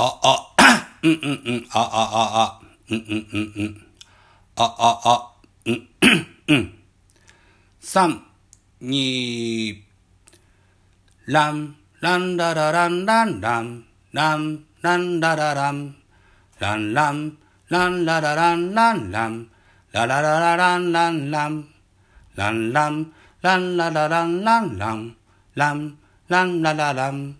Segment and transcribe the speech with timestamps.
[0.00, 0.28] 哦哦，
[1.04, 2.38] 嗯嗯嗯，啊啊啊啊，
[2.88, 3.60] 嗯嗯嗯嗯，
[4.54, 5.08] 啊啊啊，
[5.66, 5.84] 嗯
[6.48, 6.72] 嗯，
[7.80, 8.08] 三
[8.80, 8.88] 二，
[11.28, 13.82] 啷啷哒哒啷啷啷
[14.14, 15.92] 啷啷哒哒啷
[16.58, 16.64] 啷
[16.94, 17.28] 啷
[17.68, 19.44] 啷啦哒啷啷啷
[19.92, 20.96] 啦啦啦啦啷
[21.28, 21.68] 啷
[22.36, 23.04] 啷啷啷
[23.42, 25.12] 啷啦啦啷啷啷
[25.56, 25.92] 啷
[26.30, 27.36] 啷啷啦啦啷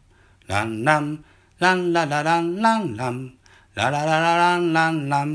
[0.46, 1.18] 啷啷。
[1.60, 3.16] lan la la lan lan lam
[3.76, 5.28] la la la la lan lan lam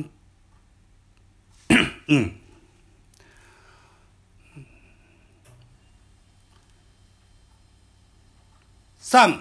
[8.99, 9.31] Sam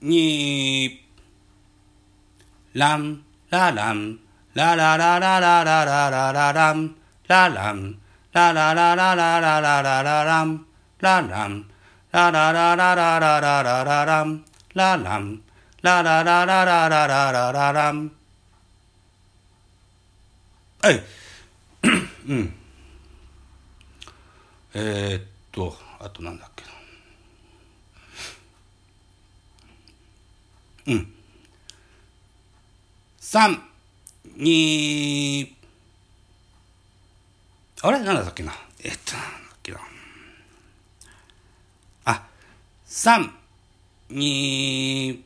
[0.00, 0.92] nhịp
[2.74, 4.18] lam la lam
[4.54, 6.78] la la la la la la la la la lam
[7.28, 7.78] la lam
[8.34, 10.48] la la la la la la la la la lam
[11.00, 11.52] la lam
[12.12, 14.28] la la la la la la la la la lam
[14.74, 15.24] la lam
[15.86, 18.10] ララララララララララン。
[20.82, 21.00] はい。
[22.26, 22.54] うん。
[24.74, 26.64] えー、っと、あとなんだっけ。
[30.90, 31.14] うん。
[33.20, 33.60] 3、
[34.38, 35.48] 2、
[37.82, 38.52] あれなんだっけな。
[38.82, 39.78] えっと、なんだっけな。
[42.06, 42.26] あ、
[42.88, 43.30] 3、
[44.10, 45.25] 2、